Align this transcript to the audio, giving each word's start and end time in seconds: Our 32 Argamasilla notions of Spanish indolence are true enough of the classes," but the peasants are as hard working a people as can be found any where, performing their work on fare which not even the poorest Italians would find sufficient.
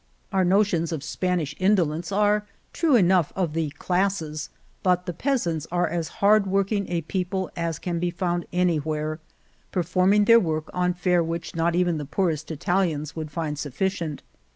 Our 0.33 0.41
32 0.41 0.41
Argamasilla 0.41 0.49
notions 0.57 0.91
of 0.93 1.03
Spanish 1.03 1.55
indolence 1.59 2.11
are 2.11 2.47
true 2.73 2.95
enough 2.95 3.31
of 3.35 3.53
the 3.53 3.69
classes," 3.77 4.49
but 4.81 5.05
the 5.05 5.13
peasants 5.13 5.67
are 5.71 5.87
as 5.87 6.07
hard 6.25 6.47
working 6.47 6.89
a 6.89 7.01
people 7.01 7.51
as 7.55 7.77
can 7.77 7.99
be 7.99 8.09
found 8.09 8.47
any 8.51 8.77
where, 8.77 9.19
performing 9.71 10.25
their 10.25 10.39
work 10.39 10.71
on 10.73 10.95
fare 10.95 11.23
which 11.23 11.53
not 11.55 11.75
even 11.75 11.99
the 11.99 12.05
poorest 12.05 12.49
Italians 12.49 13.15
would 13.15 13.29
find 13.29 13.59
sufficient. 13.59 14.23